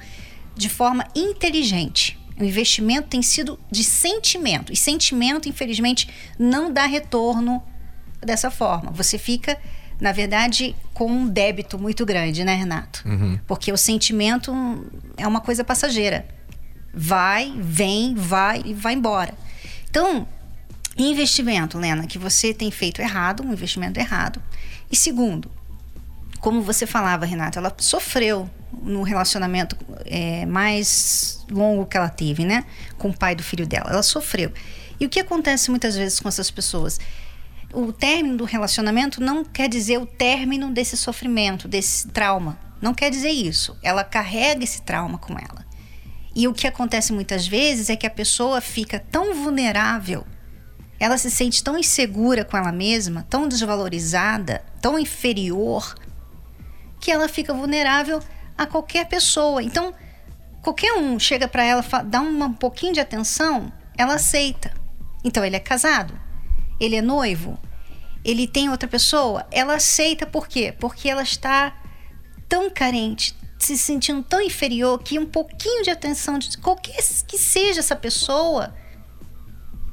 de 0.56 0.70
forma 0.70 1.06
inteligente. 1.16 2.20
O 2.40 2.44
investimento 2.44 3.08
tem 3.08 3.22
sido 3.22 3.60
de 3.72 3.84
sentimento. 3.84 4.72
E 4.72 4.76
sentimento, 4.76 5.50
infelizmente, 5.50 6.08
não 6.38 6.72
dá 6.72 6.86
retorno 6.86 7.64
dessa 8.22 8.52
forma. 8.52 8.92
Você 8.92 9.18
fica, 9.18 9.58
na 10.00 10.12
verdade, 10.12 10.76
com 10.94 11.12
um 11.12 11.28
débito 11.28 11.80
muito 11.80 12.06
grande, 12.06 12.44
né, 12.44 12.56
Renato? 12.56 13.08
Uhum. 13.08 13.40
Porque 13.48 13.72
o 13.72 13.78
sentimento 13.78 14.54
é 15.16 15.28
uma 15.28 15.42
coisa 15.42 15.64
passageira. 15.64 16.28
Vai, 16.94 17.54
vem, 17.58 18.14
vai 18.16 18.62
e 18.66 18.74
vai 18.74 18.94
embora. 18.94 19.34
Então, 19.90 20.28
investimento, 20.98 21.78
Lena, 21.78 22.06
que 22.06 22.18
você 22.20 22.54
tem 22.54 22.70
feito 22.70 23.02
errado, 23.02 23.44
um 23.44 23.52
investimento 23.52 24.00
errado. 24.00 24.42
E 24.92 24.96
segundo, 24.96 25.50
como 26.48 26.62
você 26.62 26.88
falava, 26.88 27.26
Renata, 27.26 27.60
ela 27.60 27.76
sofreu 27.78 28.50
no 28.82 29.04
relacionamento 29.04 29.76
é, 30.06 30.46
mais 30.46 31.46
longo 31.52 31.86
que 31.86 31.98
ela 31.98 32.08
teve, 32.08 32.46
né? 32.46 32.64
Com 32.98 33.10
o 33.10 33.14
pai 33.14 33.36
do 33.36 33.44
filho 33.44 33.68
dela. 33.68 33.90
Ela 33.90 34.02
sofreu. 34.02 34.54
E 34.98 35.06
o 35.06 35.10
que 35.10 35.20
acontece 35.20 35.70
muitas 35.70 35.98
vezes 35.98 36.22
com 36.22 36.30
essas 36.30 36.50
pessoas? 36.50 37.02
O 37.74 37.92
término 37.92 38.38
do 38.38 38.46
relacionamento 38.46 39.20
não 39.20 39.44
quer 39.44 39.68
dizer 39.68 39.98
o 39.98 40.06
término 40.06 40.72
desse 40.72 40.96
sofrimento, 40.96 41.68
desse 41.68 42.08
trauma. 42.08 42.58
Não 42.82 42.94
quer 42.94 43.12
dizer 43.12 43.32
isso. 43.32 43.78
Ela 43.84 44.06
carrega 44.06 44.64
esse 44.64 44.84
trauma 44.84 45.18
com 45.18 45.34
ela. 45.34 45.66
E 46.34 46.48
o 46.48 46.54
que 46.54 46.66
acontece 46.66 47.12
muitas 47.12 47.46
vezes 47.46 47.90
é 47.90 47.98
que 47.98 48.08
a 48.08 48.10
pessoa 48.10 48.62
fica 48.62 49.04
tão 49.12 49.34
vulnerável, 49.34 50.26
ela 50.98 51.18
se 51.18 51.30
sente 51.30 51.62
tão 51.62 51.78
insegura 51.78 52.46
com 52.46 52.56
ela 52.56 52.72
mesma, 52.72 53.28
tão 53.30 53.50
desvalorizada, 53.50 54.64
tão 54.82 54.98
inferior, 54.98 55.94
que 57.00 57.12
ela 57.12 57.28
fica 57.28 57.54
vulnerável 57.54 58.20
a 58.58 58.66
qualquer 58.66 59.08
pessoa. 59.08 59.62
Então, 59.62 59.94
qualquer 60.62 60.94
um 60.94 61.20
chega 61.20 61.48
para 61.48 61.64
ela, 61.64 61.84
dá 62.06 62.22
um 62.22 62.54
pouquinho 62.54 62.94
de 62.94 63.00
atenção, 63.00 63.72
ela 63.98 64.16
aceita. 64.16 64.74
Então, 65.24 65.44
ele 65.44 65.56
é 65.56 65.60
casado, 65.60 66.14
ele 66.80 66.96
é 66.96 67.02
noivo, 67.02 67.60
ele 68.24 68.48
tem 68.48 68.70
outra 68.70 68.88
pessoa, 68.88 69.46
ela 69.52 69.76
aceita 69.76 70.26
por 70.26 70.48
quê? 70.48 70.74
Porque 70.78 71.10
ela 71.10 71.24
está 71.24 71.76
tão 72.48 72.70
carente, 72.70 73.36
se 73.60 73.78
sentindo 73.78 74.24
tão 74.24 74.42
inferior 74.42 75.00
que 75.00 75.18
um 75.18 75.26
pouquinho 75.26 75.84
de 75.84 75.90
atenção 75.90 76.38
de 76.38 76.58
qualquer 76.58 76.98
que 77.28 77.38
seja 77.38 77.80
essa 77.80 77.96
pessoa 77.96 78.74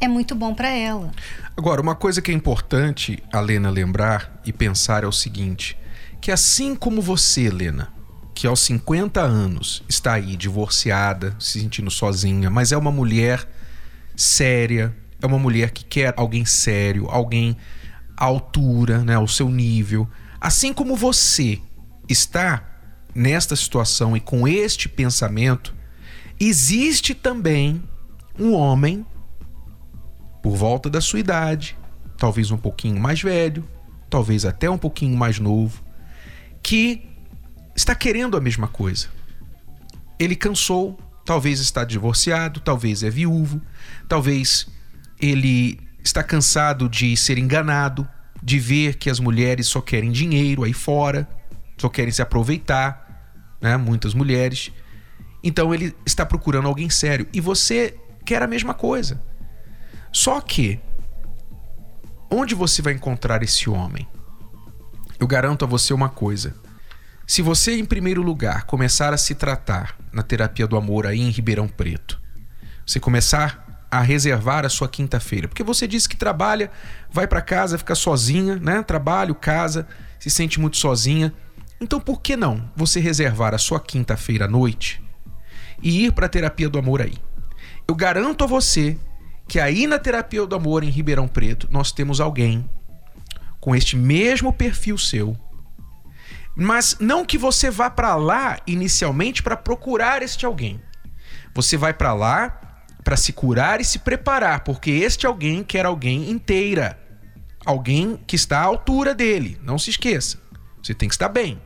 é 0.01 0.09
muito 0.09 0.35
bom 0.35 0.55
para 0.55 0.69
ela. 0.69 1.13
Agora, 1.57 1.81
uma 1.81 1.95
coisa 1.95 2.21
que 2.21 2.31
é 2.31 2.35
importante 2.35 3.23
a 3.33 3.41
Lena 3.41 3.71
lembrar 3.71 4.41
e 4.45 4.53
pensar 4.53 5.05
é 5.05 5.07
o 5.07 5.13
seguinte: 5.13 5.77
que 6.25 6.33
assim 6.33 6.75
como 6.75 7.03
você, 7.03 7.51
Lena, 7.51 7.93
que 8.35 8.47
aos 8.47 8.61
50 8.61 9.21
anos 9.21 9.85
está 9.87 10.15
aí 10.15 10.37
divorciada, 10.37 11.37
se 11.39 11.61
sentindo 11.61 11.91
sozinha, 11.91 12.49
mas 12.49 12.73
é 12.73 12.79
uma 12.79 12.91
mulher 12.91 13.47
séria, 14.17 14.97
é 15.21 15.27
uma 15.27 15.39
mulher 15.39 15.71
que 15.73 15.85
quer 15.85 16.15
alguém 16.17 16.47
sério, 16.47 17.11
alguém 17.11 17.59
à 18.17 18.25
altura, 18.25 19.05
né, 19.05 19.17
ao 19.17 19.29
seu 19.29 19.51
nível. 19.51 20.09
Assim 20.41 20.73
como 20.73 20.97
você 20.97 21.61
está 22.09 22.71
nesta 23.15 23.55
situação 23.55 24.17
e 24.17 24.21
com 24.21 24.49
este 24.49 24.89
pensamento, 24.89 25.75
existe 26.41 27.13
também 27.13 27.83
um 28.39 28.55
homem 28.55 29.05
por 30.43 30.57
volta 30.57 30.89
da 30.89 31.03
sua 31.03 31.21
idade, 31.21 31.77
talvez 32.17 32.51
um 32.51 32.57
pouquinho 32.57 32.99
mais 32.99 33.21
velho, 33.21 33.63
talvez 34.09 34.47
até 34.47 34.71
um 34.71 34.79
pouquinho 34.79 35.19
mais 35.19 35.39
novo, 35.39 35.84
que 36.65 37.07
está 37.77 37.95
querendo 37.95 38.39
a 38.39 38.41
mesma 38.41 38.67
coisa. 38.67 39.09
Ele 40.19 40.35
cansou, 40.35 40.99
talvez 41.25 41.61
está 41.61 41.85
divorciado, 41.85 42.59
talvez 42.59 43.03
é 43.03 43.11
viúvo, 43.11 43.61
talvez 44.09 44.67
ele 45.21 45.79
está 46.03 46.23
cansado 46.23 46.89
de 46.89 47.17
ser 47.19 47.37
enganado, 47.37 48.09
de 48.43 48.59
ver 48.59 48.97
que 48.97 49.11
as 49.11 49.21
mulheres 49.21 49.67
só 49.67 49.81
querem 49.83 50.11
dinheiro 50.11 50.65
aí 50.65 50.73
fora, 50.73 51.29
só 51.77 51.91
querem 51.91 52.11
se 52.11 52.23
aproveitar, 52.23 53.59
né? 53.61 53.77
Muitas 53.77 54.15
mulheres. 54.15 54.73
Então 55.43 55.75
ele 55.75 55.95
está 56.07 56.25
procurando 56.25 56.67
alguém 56.67 56.89
sério 56.89 57.29
e 57.31 57.43
você 57.43 57.95
quer 58.25 58.43
a 58.43 58.47
mesma 58.47 58.73
coisa. 58.73 59.23
Só 60.11 60.41
que 60.41 60.81
onde 62.31 62.55
você 62.55 62.81
vai 62.81 62.95
encontrar 62.95 63.43
esse 63.43 63.69
homem? 63.69 64.09
Eu 65.19 65.27
garanto 65.27 65.65
a 65.65 65.69
você 65.69 65.93
uma 65.93 66.09
coisa. 66.09 66.55
Se 67.27 67.41
você, 67.41 67.77
em 67.77 67.85
primeiro 67.85 68.23
lugar, 68.23 68.65
começar 68.65 69.15
a 69.15 69.17
se 69.17 69.35
tratar 69.35 69.97
na 70.13 70.23
terapia 70.23 70.67
do 70.67 70.77
amor 70.77 71.07
aí 71.07 71.21
em 71.21 71.31
Ribeirão 71.31 71.67
Preto, 71.67 72.21
você 72.87 73.01
começar 73.01 73.87
a 73.91 74.01
reservar 74.01 74.67
a 74.67 74.69
sua 74.69 74.89
quinta-feira, 74.89 75.49
porque 75.49 75.63
você 75.63 75.87
disse 75.87 76.09
que 76.09 76.17
trabalha, 76.17 76.71
vai 77.11 77.27
para 77.27 77.41
casa, 77.41 77.79
fica 77.79 77.95
sozinha, 77.95 78.57
né? 78.57 78.83
Trabalho, 78.83 79.35
casa, 79.35 79.87
se 80.19 80.29
sente 80.29 80.61
muito 80.61 80.77
sozinha. 80.77 81.33
Então, 81.81 82.01
por 82.01 82.21
que 82.21 82.37
não 82.37 82.71
você 82.75 83.01
reservar 83.01 83.55
a 83.55 83.59
sua 83.59 83.81
quinta-feira 83.81 84.47
à 84.47 84.49
noite 84.49 85.03
e 85.83 86.07
ir 86.07 86.13
para 86.13 86.27
a 86.27 86.29
terapia 86.29 86.69
do 86.69 86.79
amor 86.79 87.01
aí? 87.01 87.15
Eu 87.87 87.95
garanto 87.95 88.45
a 88.45 88.47
você 88.47 88.99
que 89.47 89.61
aí 89.61 89.87
na 89.87 89.99
terapia 89.99 90.45
do 90.45 90.57
amor 90.57 90.83
em 90.83 90.91
Ribeirão 90.91 91.29
Preto 91.29 91.69
nós 91.71 91.93
temos 91.93 92.21
alguém 92.21 92.69
com 93.65 93.75
este 93.75 93.97
mesmo 93.97 94.53
perfil 94.53 94.99
seu. 94.99 95.35
Mas 96.55 96.99
não 97.01 97.25
que 97.25 97.39
você 97.39 97.71
vá 97.71 97.89
para 97.89 98.15
lá 98.15 98.59
inicialmente 98.67 99.43
para 99.43 99.57
procurar 99.57 100.21
este 100.21 100.45
alguém. 100.45 100.83
Você 101.55 101.75
vai 101.75 101.95
para 101.95 102.13
lá 102.13 102.83
para 103.03 103.17
se 103.17 103.33
curar 103.33 103.81
e 103.81 103.85
se 103.85 104.01
preparar, 104.01 104.65
porque 104.65 104.91
este 104.91 105.27
alguém 105.27 105.65
quer 105.65 105.87
alguém 105.87 106.31
inteira. 106.31 106.99
Alguém 107.65 108.21
que 108.27 108.37
está 108.37 108.59
à 108.59 108.65
altura 108.65 109.15
dele. 109.15 109.59
Não 109.63 109.79
se 109.79 109.89
esqueça. 109.89 110.39
Você 110.83 110.93
tem 110.93 111.09
que 111.09 111.15
estar 111.15 111.31
bem 111.31 111.59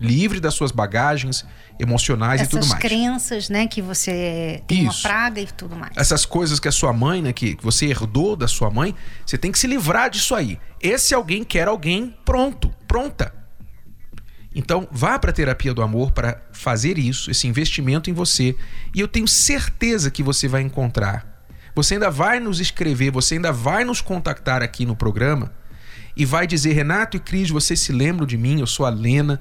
livre 0.00 0.40
das 0.40 0.54
suas 0.54 0.72
bagagens 0.72 1.44
emocionais 1.78 2.40
Essas 2.40 2.48
e 2.48 2.50
tudo 2.50 2.68
mais. 2.68 2.84
Essas 2.84 2.90
crenças, 2.90 3.48
né, 3.48 3.66
que 3.66 3.82
você 3.82 4.62
tem 4.66 4.86
Isso. 4.86 4.86
uma 4.86 5.02
praga 5.02 5.40
e 5.40 5.46
tudo 5.46 5.76
mais. 5.76 5.92
Essas 5.96 6.24
coisas 6.24 6.58
que 6.58 6.68
a 6.68 6.72
sua 6.72 6.92
mãe, 6.92 7.20
né, 7.20 7.32
que 7.32 7.56
você 7.60 7.86
herdou 7.86 8.34
da 8.34 8.48
sua 8.48 8.70
mãe, 8.70 8.94
você 9.24 9.36
tem 9.36 9.52
que 9.52 9.58
se 9.58 9.66
livrar 9.66 10.08
disso 10.08 10.34
aí. 10.34 10.58
Esse 10.80 11.14
alguém 11.14 11.44
quer 11.44 11.68
alguém 11.68 12.16
pronto, 12.24 12.74
pronta. 12.88 13.34
Então, 14.54 14.88
vá 14.90 15.18
para 15.18 15.30
a 15.30 15.32
terapia 15.32 15.72
do 15.72 15.82
amor 15.82 16.10
para 16.10 16.42
fazer 16.52 16.98
isso, 16.98 17.30
esse 17.30 17.46
investimento 17.46 18.10
em 18.10 18.12
você, 18.12 18.56
e 18.92 18.98
eu 18.98 19.06
tenho 19.06 19.28
certeza 19.28 20.10
que 20.10 20.22
você 20.22 20.48
vai 20.48 20.62
encontrar. 20.62 21.44
Você 21.74 21.94
ainda 21.94 22.10
vai 22.10 22.40
nos 22.40 22.58
escrever, 22.58 23.12
você 23.12 23.34
ainda 23.34 23.52
vai 23.52 23.84
nos 23.84 24.00
contactar 24.00 24.60
aqui 24.60 24.84
no 24.84 24.96
programa 24.96 25.52
e 26.16 26.24
vai 26.24 26.46
dizer: 26.46 26.72
Renato 26.72 27.16
e 27.16 27.20
Cris, 27.20 27.48
vocês 27.48 27.78
se 27.80 27.92
lembram 27.92 28.26
de 28.26 28.36
mim? 28.36 28.60
Eu 28.60 28.66
sou 28.66 28.84
a 28.84 28.90
Lena 28.90 29.40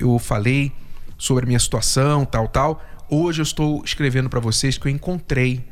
eu 0.00 0.18
falei 0.18 0.72
sobre 1.16 1.44
a 1.44 1.46
minha 1.46 1.58
situação, 1.58 2.24
tal, 2.24 2.48
tal. 2.48 2.82
Hoje 3.12 3.40
eu 3.40 3.42
estou 3.42 3.82
escrevendo 3.84 4.30
para 4.30 4.38
vocês 4.38 4.78
que 4.78 4.86
eu 4.86 4.90
encontrei. 4.90 5.64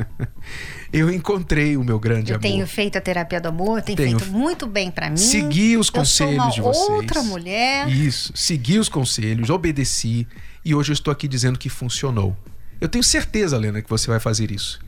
eu 0.92 1.10
encontrei 1.10 1.76
o 1.76 1.82
meu 1.82 1.98
grande 1.98 2.32
eu 2.32 2.36
amor. 2.36 2.46
Eu 2.46 2.50
tenho 2.52 2.66
feito 2.66 2.98
a 2.98 3.00
terapia 3.00 3.40
do 3.40 3.48
amor, 3.48 3.80
tem 3.80 3.96
tenho 3.96 4.18
feito 4.18 4.30
muito 4.30 4.66
bem 4.66 4.90
para 4.90 5.08
mim. 5.08 5.16
Segui 5.16 5.78
os 5.78 5.88
conselhos 5.88 6.54
de 6.54 6.60
vocês. 6.60 6.88
outra 6.90 7.22
mulher. 7.22 7.88
Isso, 7.88 8.32
segui 8.36 8.78
os 8.78 8.90
conselhos, 8.90 9.48
obedeci 9.48 10.26
e 10.62 10.74
hoje 10.74 10.90
eu 10.90 10.94
estou 10.94 11.10
aqui 11.10 11.26
dizendo 11.26 11.58
que 11.58 11.70
funcionou. 11.70 12.36
Eu 12.78 12.88
tenho 12.88 13.02
certeza, 13.02 13.56
Lena, 13.56 13.80
que 13.80 13.88
você 13.88 14.08
vai 14.08 14.20
fazer 14.20 14.50
isso. 14.50 14.80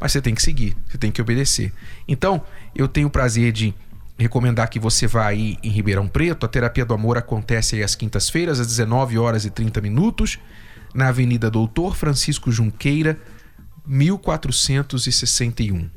Mas 0.00 0.10
você 0.10 0.20
tem 0.20 0.34
que 0.34 0.42
seguir, 0.42 0.76
você 0.88 0.98
tem 0.98 1.12
que 1.12 1.22
obedecer. 1.22 1.72
Então, 2.08 2.42
eu 2.74 2.88
tenho 2.88 3.06
o 3.06 3.10
prazer 3.10 3.52
de 3.52 3.72
recomendar 4.18 4.68
que 4.68 4.78
você 4.78 5.06
vá 5.06 5.26
aí 5.26 5.56
em 5.62 5.70
Ribeirão 5.70 6.06
Preto. 6.06 6.46
A 6.46 6.48
terapia 6.48 6.84
do 6.84 6.94
amor 6.94 7.18
acontece 7.18 7.76
aí 7.76 7.82
às 7.82 7.94
quintas-feiras, 7.94 8.60
às 8.60 8.66
19 8.66 9.18
horas 9.18 9.44
e 9.44 9.50
30 9.50 9.80
minutos, 9.80 10.38
na 10.94 11.08
Avenida 11.08 11.50
Doutor 11.50 11.96
Francisco 11.96 12.50
Junqueira, 12.50 13.18
1461. 13.86 15.90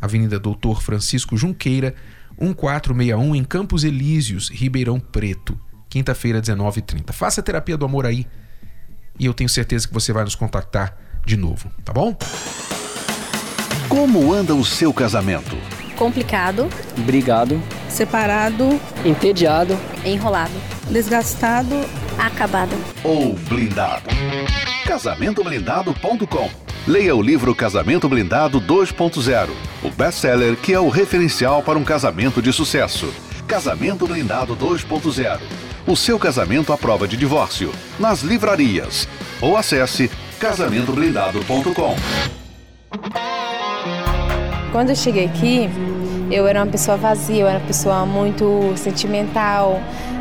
Avenida 0.00 0.38
Doutor 0.38 0.82
Francisco 0.82 1.36
Junqueira, 1.36 1.94
1461, 2.40 3.34
em 3.34 3.44
Campos 3.44 3.84
Elíseos, 3.84 4.48
Ribeirão 4.48 5.00
Preto. 5.00 5.58
Quinta-feira, 5.88 6.40
19h30. 6.40 7.12
Faça 7.12 7.40
a 7.40 7.44
terapia 7.44 7.76
do 7.76 7.84
amor 7.84 8.06
aí 8.06 8.26
e 9.18 9.26
eu 9.26 9.34
tenho 9.34 9.48
certeza 9.48 9.88
que 9.88 9.94
você 9.94 10.12
vai 10.12 10.22
nos 10.22 10.34
contactar 10.34 10.96
de 11.26 11.36
novo, 11.36 11.70
tá 11.84 11.92
bom? 11.92 12.16
Como 13.88 14.32
anda 14.32 14.54
o 14.54 14.64
seu 14.64 14.92
casamento? 14.92 15.56
Complicado, 15.98 16.68
brigado, 16.98 17.60
separado, 17.88 18.80
entediado, 19.04 19.76
enrolado, 20.04 20.54
desgastado, 20.88 21.74
acabado 22.16 22.74
ou 23.02 23.34
blindado. 23.34 24.08
Casamentoblindado.com 24.86 26.68
Leia 26.86 27.14
o 27.14 27.20
livro 27.20 27.54
Casamento 27.54 28.08
Blindado 28.08 28.62
2.0, 28.62 29.50
o 29.82 29.90
best-seller 29.90 30.56
que 30.56 30.72
é 30.72 30.80
o 30.80 30.88
referencial 30.88 31.62
para 31.62 31.78
um 31.78 31.84
casamento 31.84 32.40
de 32.40 32.50
sucesso. 32.50 33.12
Casamento 33.46 34.06
Blindado 34.06 34.56
2.0. 34.56 35.40
O 35.86 35.96
seu 35.96 36.18
casamento 36.18 36.72
à 36.72 36.78
prova 36.78 37.06
de 37.06 37.16
divórcio. 37.16 37.72
Nas 37.98 38.20
livrarias. 38.20 39.06
Ou 39.40 39.56
acesse 39.56 40.10
casamentoblindado.com. 40.38 41.96
Quando 44.72 44.90
eu 44.90 44.96
cheguei 44.96 45.24
aqui, 45.24 45.68
eu 46.30 46.46
era 46.46 46.62
uma 46.62 46.70
pessoa 46.70 46.96
vazia, 46.96 47.42
eu 47.42 47.48
era 47.48 47.58
uma 47.58 47.66
pessoa 47.66 48.04
muito 48.06 48.72
sentimental. 48.76 49.80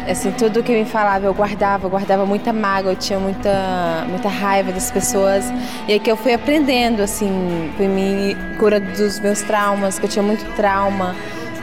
Assim, 0.10 0.32
tudo 0.32 0.64
que 0.64 0.72
me 0.72 0.86
falava 0.86 1.26
eu 1.26 1.34
guardava, 1.34 1.86
eu 1.86 1.90
guardava 1.90 2.26
muita 2.26 2.54
mágoa, 2.54 2.94
eu 2.94 2.96
tinha 2.96 3.20
muita, 3.20 4.06
muita 4.08 4.30
raiva 4.30 4.72
das 4.72 4.90
pessoas. 4.90 5.46
E 5.88 5.94
aí 5.94 6.00
que 6.00 6.10
eu 6.10 6.16
fui 6.16 6.34
aprendendo, 6.34 7.02
assim, 7.02 7.72
fui 7.76 7.88
me 7.88 8.36
curando 8.58 8.90
dos 8.92 9.20
meus 9.20 9.42
traumas, 9.42 10.00
que 10.00 10.06
eu 10.06 10.10
tinha 10.10 10.24
muito 10.24 10.46
trauma, 10.56 11.14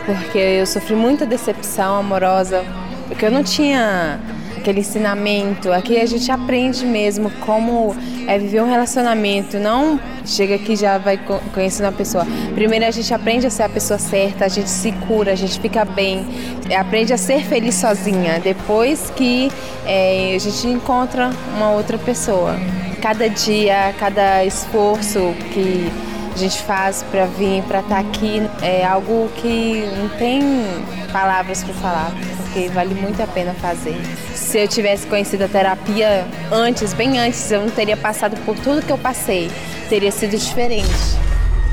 porque 0.05 0.39
eu 0.39 0.67
sofri 0.67 0.95
muita 0.95 1.25
decepção 1.25 1.97
amorosa, 1.97 2.63
porque 3.09 3.25
eu 3.25 3.31
não 3.31 3.43
tinha 3.43 4.21
aquele 4.64 4.80
ensinamento. 4.80 5.71
Aqui 5.71 6.00
a 6.00 6.06
gente 6.06 6.30
aprende 6.33 6.87
mesmo 6.87 7.30
como 7.44 7.94
é 8.26 8.38
viver 8.38 8.62
um 8.62 8.68
relacionamento. 8.68 9.59
Não 9.59 10.00
chega 10.25 10.54
aqui 10.54 10.75
já 10.75 10.97
vai 10.97 11.21
conhecendo 11.52 11.87
a 11.87 11.92
pessoa. 11.92 12.26
Primeiro 12.54 12.87
a 12.87 12.90
gente 12.90 13.12
aprende 13.12 13.47
a 13.47 13.50
ser 13.50 13.64
a 13.64 13.68
pessoa 13.68 13.99
certa, 13.99 14.47
a 14.47 14.49
gente 14.49 14.71
se 14.71 14.90
cura, 15.06 15.33
a 15.33 15.35
gente 15.35 15.61
fica 15.61 15.85
bem, 15.85 16.25
aprende 16.78 17.12
a 17.12 17.18
ser 17.18 17.42
feliz 17.42 17.75
sozinha. 17.75 18.40
Depois 18.40 19.12
que 19.14 19.52
é, 19.85 20.33
a 20.35 20.38
gente 20.38 20.66
encontra 20.66 21.30
uma 21.54 21.71
outra 21.73 21.99
pessoa. 21.99 22.56
Cada 23.02 23.28
dia, 23.28 23.94
cada 23.99 24.47
esforço 24.47 25.35
que 25.52 25.92
a 26.35 26.38
gente 26.38 26.62
faz 26.62 27.02
para 27.11 27.26
vir, 27.26 27.62
para 27.64 27.80
estar 27.80 27.97
tá 27.97 28.00
aqui, 28.00 28.40
é 28.62 28.83
algo 28.83 29.28
que 29.37 29.87
não 29.99 30.09
tem 30.16 30.40
palavras 31.12 31.62
para 31.62 31.75
falar 31.75 32.12
porque 32.54 32.68
vale 32.68 32.94
muito 32.94 33.20
a 33.20 33.26
pena 33.26 33.52
fazer. 33.54 33.96
Se 34.32 34.61
eu 34.61 34.68
tivesse 34.68 35.04
conhecido 35.08 35.42
a 35.42 35.49
terapia 35.49 36.25
antes, 36.52 36.94
bem 36.94 37.18
antes, 37.18 37.50
eu 37.50 37.62
não 37.62 37.68
teria 37.68 37.96
passado 37.96 38.37
por 38.44 38.56
tudo 38.56 38.80
que 38.80 38.92
eu 38.92 38.99
passei. 38.99 39.50
Teria 39.88 40.12
sido 40.12 40.38
diferente. 40.38 40.88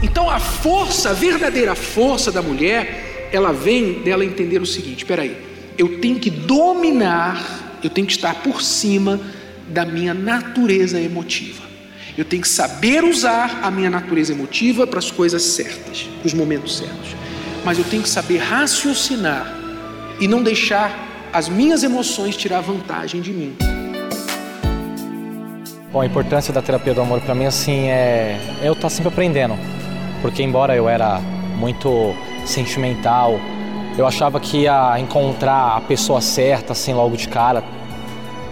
Então 0.02 0.28
a 0.28 0.40
força, 0.40 1.12
a 1.12 1.14
verdadeira 1.14 1.76
força 1.76 2.32
da 2.32 2.42
mulher, 2.42 3.30
ela 3.32 3.52
vem 3.52 4.02
dela 4.02 4.26
entender 4.26 4.60
o 4.60 4.66
seguinte: 4.66 5.06
peraí, 5.06 5.38
eu 5.78 6.00
tenho 6.00 6.20
que 6.20 6.32
dominar, 6.32 7.78
eu 7.84 7.90
tenho 7.90 8.08
que 8.08 8.14
estar 8.14 8.34
por 8.42 8.64
cima 8.64 9.22
da 9.68 9.86
minha 9.86 10.16
natureza 10.16 11.00
emotiva. 11.00 11.62
Eu 12.18 12.26
tenho 12.26 12.42
que 12.42 12.50
saber 12.50 13.04
usar 13.04 13.60
a 13.62 13.70
minha 13.70 13.90
natureza 13.92 14.34
emotiva 14.34 14.88
para 14.88 14.98
as 14.98 15.12
coisas 15.12 15.44
certas, 15.44 16.10
para 16.20 16.28
os 16.28 16.34
momentos 16.34 16.78
certos. 16.80 17.16
Mas 17.64 17.78
eu 17.78 17.84
tenho 17.84 18.02
que 18.02 18.10
saber 18.10 18.40
raciocinar 18.40 19.61
e 20.22 20.28
não 20.28 20.44
deixar 20.44 20.96
as 21.34 21.50
minhas 21.50 21.84
emoções 21.84 22.38
tirar 22.38 22.62
vantagem 22.62 23.20
de 23.20 23.34
mim. 23.34 23.56
Bom, 25.92 26.00
a 26.00 26.06
importância 26.06 26.54
da 26.54 26.62
terapia 26.62 26.94
do 26.94 27.02
amor 27.02 27.20
para 27.22 27.34
mim 27.34 27.46
assim 27.46 27.90
é 27.90 28.40
eu 28.62 28.74
estar 28.74 28.84
tá 28.84 28.90
sempre 28.90 29.10
aprendendo, 29.10 29.58
porque 30.22 30.44
embora 30.44 30.76
eu 30.76 30.88
era 30.88 31.20
muito 31.58 32.14
sentimental, 32.46 33.40
eu 33.98 34.06
achava 34.06 34.40
que 34.40 34.60
ia 34.60 34.98
encontrar 35.00 35.78
a 35.78 35.82
pessoa 35.82 36.22
certa 36.22 36.74
assim 36.74 36.94
logo 36.94 37.18
de 37.18 37.28
cara. 37.28 37.64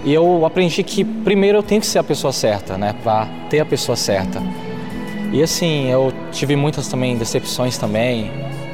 E 0.04 0.14
eu 0.14 0.46
aprendi 0.46 0.82
que 0.82 1.04
primeiro 1.04 1.60
eu 1.60 1.64
tenho 1.64 1.82
que 1.82 1.88
ser 1.88 2.00
a 2.00 2.04
pessoa 2.04 2.34
certa, 2.34 2.78
né, 2.78 2.96
para 3.04 3.28
ter 3.50 3.60
a 3.60 3.66
pessoa 3.66 3.96
certa. 3.96 4.42
E 5.32 5.44
assim, 5.44 5.90
eu 5.90 6.12
tive 6.32 6.56
muitas 6.56 6.88
também 6.88 7.16
decepções 7.16 7.78
também, 7.78 8.32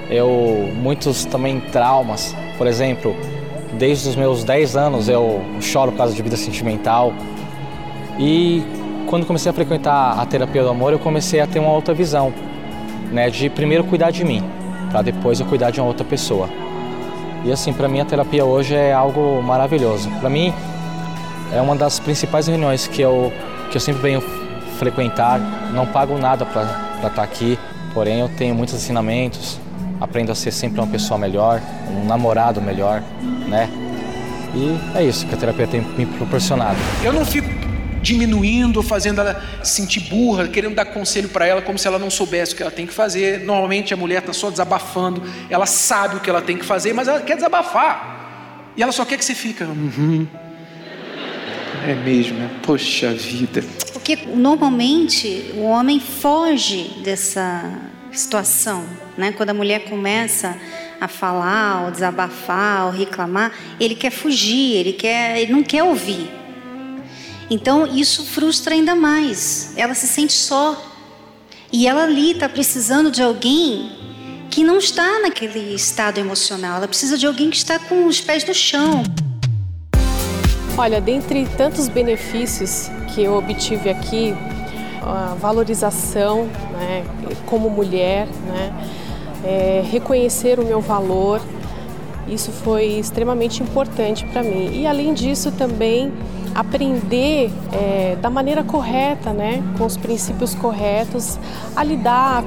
eu 0.10 0.70
muitos 0.76 1.26
também 1.26 1.60
traumas 1.60 2.36
por 2.58 2.68
exemplo, 2.68 3.16
desde 3.74 4.10
os 4.10 4.16
meus 4.16 4.44
10 4.44 4.76
anos 4.76 5.10
eu 5.10 5.42
choro 5.60 5.92
por 5.92 6.00
causa 6.00 6.14
de 6.14 6.22
vida 6.22 6.38
sentimental. 6.38 7.14
E 8.18 8.64
quando 9.08 9.26
comecei 9.26 9.50
a 9.50 9.54
frequentar 9.54 10.20
a 10.20 10.26
terapia 10.26 10.64
do 10.64 10.70
amor, 10.70 10.94
eu 10.94 11.00
comecei 11.00 11.40
a 11.40 11.48
ter 11.48 11.60
uma 11.60 11.72
outra 11.72 11.94
visão, 11.94 12.34
né, 13.12 13.30
de 13.30 13.50
primeiro 13.50 13.84
cuidar 13.84 14.12
de 14.12 14.24
mim, 14.24 14.44
para 14.90 15.02
depois 15.02 15.40
eu 15.40 15.46
cuidar 15.46 15.72
de 15.72 15.80
uma 15.80 15.88
outra 15.88 16.06
pessoa. 16.06 16.50
E 17.44 17.52
assim, 17.52 17.74
para 17.74 17.88
mim 17.88 18.00
a 18.00 18.06
terapia 18.06 18.44
hoje 18.44 18.74
é 18.74 18.94
algo 18.94 19.42
maravilhoso. 19.44 20.10
Para 20.20 20.30
mim 20.30 20.54
é 21.54 21.62
uma 21.62 21.76
das 21.76 22.00
principais 22.00 22.48
reuniões 22.48 22.88
que 22.88 23.02
eu 23.02 23.32
que 23.70 23.78
eu 23.78 23.82
sempre 23.82 24.02
venho 24.02 24.22
frequentar. 24.80 25.40
Não 25.74 25.86
pago 25.86 26.18
nada 26.18 26.46
para 26.46 26.64
estar 26.96 27.10
tá 27.10 27.24
aqui, 27.24 27.60
porém 27.94 28.20
eu 28.20 28.30
tenho 28.30 28.56
muitos 28.56 28.76
ensinamentos, 28.76 29.60
aprendo 30.06 30.32
a 30.32 30.36
ser 30.36 30.52
sempre 30.52 30.80
uma 30.80 30.88
pessoa 30.88 31.18
melhor, 31.18 31.62
um 31.90 32.06
namorado 32.06 32.62
melhor, 32.62 33.04
né? 33.48 33.70
E 34.54 34.98
é 34.98 35.04
isso 35.04 35.28
que 35.28 35.34
a 35.34 35.38
terapia 35.38 35.68
tem 35.68 35.82
me 35.82 36.06
proporcionado. 36.06 36.78
Eu 37.04 37.12
não 37.12 37.26
fico 37.26 37.50
diminuindo, 38.02 38.82
fazendo 38.84 39.20
ela 39.20 39.44
sentir 39.64 40.02
burra, 40.02 40.48
querendo 40.48 40.76
dar 40.76 40.86
conselho 40.86 41.28
para 41.28 41.46
ela 41.46 41.62
como 41.62 41.78
se 41.78 41.88
ela 41.88 41.98
não 41.98 42.10
soubesse 42.10 42.54
o 42.54 42.56
que 42.56 42.62
ela 42.62 42.72
tem 42.72 42.86
que 42.86 42.94
fazer. 42.94 43.40
Normalmente 43.40 43.94
a 43.94 43.98
mulher 43.98 44.20
está 44.20 44.32
só 44.32 44.50
desabafando, 44.50 45.24
ela 45.50 45.66
sabe 45.66 46.18
o 46.18 46.20
que 46.20 46.30
ela 46.30 46.42
tem 46.42 46.56
que 46.56 46.64
fazer, 46.64 46.94
mas 46.94 47.08
ela 47.08 47.20
quer 47.20 47.36
desabafar. 47.36 48.72
E 48.78 48.84
ela 48.84 48.92
só 48.92 49.04
quer 49.04 49.18
que 49.18 49.26
você 49.26 49.34
fica. 49.34 49.66
Uhum. 49.66 50.28
É 51.88 51.96
mesmo, 51.96 52.38
né? 52.38 52.50
Poxa 52.64 53.12
vida. 53.12 53.64
Porque 53.92 54.18
normalmente 54.28 55.52
o 55.56 55.64
homem 55.64 56.00
foge 56.00 57.02
dessa 57.04 57.80
situação, 58.20 58.86
né? 59.18 59.32
Quando 59.32 59.50
a 59.50 59.54
mulher 59.54 59.86
começa 59.90 60.58
a 61.00 61.08
falar, 61.08 61.86
ou 61.86 61.92
desabafar, 61.92 62.86
ou 62.86 62.92
reclamar, 62.92 63.52
ele 63.80 63.96
quer 63.96 64.12
fugir, 64.12 64.78
ele 64.78 64.94
quer, 64.94 65.40
ele 65.42 65.52
não 65.52 65.64
quer 65.64 65.84
ouvir. 65.84 66.30
Então 67.50 67.86
isso 67.86 68.26
frustra 68.26 68.74
ainda 68.74 68.96
mais. 68.96 69.74
Ela 69.78 69.94
se 69.94 70.08
sente 70.08 70.34
só. 70.34 70.94
E 71.72 71.88
ela 71.88 72.04
ali 72.04 72.32
está 72.32 72.48
precisando 72.48 73.12
de 73.12 73.22
alguém 73.22 73.92
que 74.50 74.64
não 74.64 74.78
está 74.78 75.20
naquele 75.20 75.76
estado 75.76 76.18
emocional. 76.20 76.78
Ela 76.78 76.88
precisa 76.88 77.18
de 77.18 77.28
alguém 77.28 77.50
que 77.50 77.58
está 77.58 77.78
com 77.78 78.06
os 78.06 78.22
pés 78.22 78.46
no 78.46 78.54
chão. 78.54 79.04
Olha, 80.78 81.00
dentre 81.00 81.46
tantos 81.58 81.88
benefícios 81.88 82.90
que 83.14 83.24
eu 83.24 83.36
obtive 83.36 83.90
aqui, 83.90 84.34
a 85.06 85.36
valorização 85.40 86.46
né, 86.72 87.04
como 87.46 87.70
mulher, 87.70 88.28
né, 88.48 88.74
é, 89.44 89.84
reconhecer 89.86 90.60
o 90.60 90.66
meu 90.66 90.82
valor, 90.82 91.40
isso 92.28 92.52
foi 92.52 92.86
extremamente 92.86 93.62
importante 93.62 94.26
para 94.26 94.42
mim. 94.42 94.72
E 94.74 94.88
além 94.88 95.14
disso 95.14 95.52
também 95.52 96.12
aprender 96.56 97.52
é, 97.74 98.18
da 98.22 98.30
maneira 98.30 98.64
correta, 98.64 99.32
né, 99.32 99.62
com 99.78 99.86
os 99.86 99.98
princípios 99.98 100.56
corretos, 100.56 101.38
a 101.76 101.84
lidar 101.84 102.44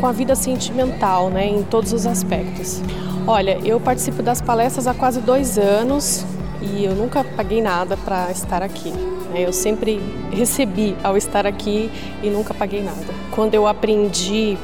com 0.00 0.06
a 0.06 0.12
vida 0.12 0.34
sentimental, 0.34 1.28
né, 1.28 1.46
em 1.46 1.62
todos 1.62 1.92
os 1.92 2.06
aspectos. 2.06 2.80
Olha, 3.26 3.58
eu 3.62 3.78
participo 3.78 4.22
das 4.22 4.40
palestras 4.40 4.86
há 4.86 4.94
quase 4.94 5.20
dois 5.20 5.58
anos 5.58 6.24
e 6.60 6.84
eu 6.84 6.94
nunca 6.94 7.22
paguei 7.22 7.60
nada 7.60 7.96
para 7.96 8.30
estar 8.32 8.62
aqui. 8.62 8.92
Né? 9.32 9.46
Eu 9.46 9.52
sempre 9.52 10.00
recebi 10.30 10.94
ao 11.02 11.16
estar 11.16 11.46
aqui 11.46 11.90
e 12.22 12.28
nunca 12.28 12.52
paguei 12.52 12.82
nada. 12.82 13.06
Quando 13.30 13.54
eu 13.54 13.66
aprendi 13.66 14.56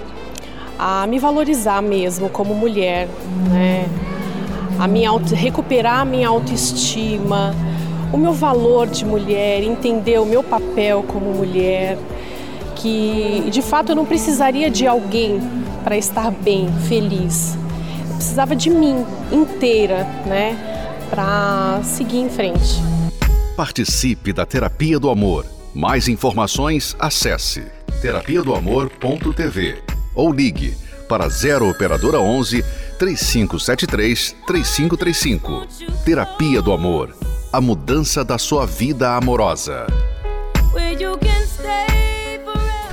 a 0.78 1.06
me 1.06 1.18
valorizar 1.18 1.82
mesmo 1.82 2.28
como 2.28 2.54
mulher, 2.54 3.08
né? 3.50 3.88
a 4.78 4.86
minha 4.86 5.10
auto, 5.10 5.34
recuperar 5.34 6.00
a 6.00 6.04
minha 6.04 6.28
autoestima, 6.28 7.54
o 8.12 8.16
meu 8.16 8.32
valor 8.32 8.86
de 8.86 9.04
mulher, 9.04 9.62
entender 9.62 10.20
o 10.20 10.24
meu 10.24 10.42
papel 10.42 11.04
como 11.06 11.32
mulher, 11.32 11.98
que 12.76 13.44
de 13.50 13.60
fato 13.60 13.90
eu 13.90 13.96
não 13.96 14.04
precisaria 14.06 14.70
de 14.70 14.86
alguém 14.86 15.40
para 15.82 15.96
estar 15.96 16.30
bem, 16.30 16.68
feliz. 16.88 17.56
Eu 18.08 18.16
precisava 18.16 18.54
de 18.54 18.70
mim 18.70 19.04
inteira, 19.32 20.04
né, 20.24 20.56
para 21.10 21.80
seguir 21.82 22.18
em 22.18 22.28
frente. 22.28 22.97
Participe 23.58 24.32
da 24.32 24.46
Terapia 24.46 25.00
do 25.00 25.10
Amor. 25.10 25.44
Mais 25.74 26.06
informações, 26.06 26.94
acesse 26.96 27.66
terapia 28.00 28.40
do 28.40 28.54
amor.tv 28.54 29.82
ou 30.14 30.32
ligue 30.32 30.76
para 31.08 31.28
0 31.28 31.68
operadora 31.68 32.20
11 32.20 32.62
3573 33.00 34.36
3535. 34.46 35.66
Terapia 36.04 36.62
do 36.62 36.70
Amor. 36.70 37.12
A 37.52 37.60
mudança 37.60 38.24
da 38.24 38.38
sua 38.38 38.64
vida 38.64 39.16
amorosa. 39.16 39.88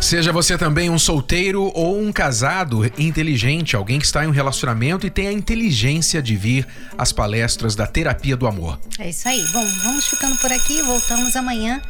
Seja 0.06 0.32
você 0.32 0.56
também 0.56 0.88
um 0.88 1.00
solteiro 1.00 1.72
ou 1.74 2.00
um 2.00 2.12
casado 2.12 2.86
inteligente, 2.96 3.76
alguém 3.76 3.98
que 3.98 4.06
está 4.06 4.24
em 4.24 4.28
um 4.28 4.32
relacionamento 4.32 5.08
e 5.08 5.10
tem 5.10 5.28
a 5.28 5.32
inteligência 5.32 6.22
de 6.22 6.36
vir 6.36 6.68
às 6.96 7.12
palestras 7.12 7.74
da 7.74 7.88
terapia 7.88 8.38
do 8.38 8.46
amor. 8.46 8.80
É 9.00 9.10
isso 9.10 9.28
aí. 9.28 9.44
Bom, 9.52 9.66
vamos 9.84 10.06
ficando 10.06 10.38
por 10.38 10.52
aqui. 10.52 10.80
Voltamos 10.84 11.36
amanhã 11.36 11.82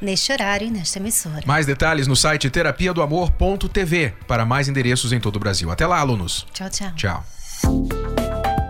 neste 0.00 0.32
horário 0.32 0.66
e 0.66 0.70
nesta 0.70 0.98
emissora. 0.98 1.42
Mais 1.44 1.66
detalhes 1.66 2.06
no 2.06 2.16
site 2.16 2.48
terapia 2.48 2.94
do 2.94 3.02
amor.tv 3.02 4.14
para 4.26 4.46
mais 4.46 4.66
endereços 4.66 5.12
em 5.12 5.20
todo 5.20 5.36
o 5.36 5.38
Brasil. 5.38 5.70
Até 5.70 5.86
lá, 5.86 5.98
alunos. 5.98 6.46
Tchau, 6.54 6.70
tchau. 6.70 6.92
Tchau. 6.96 7.97